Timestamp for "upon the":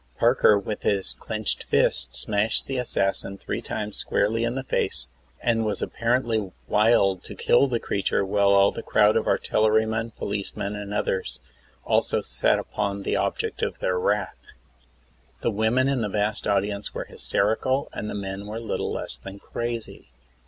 12.57-13.15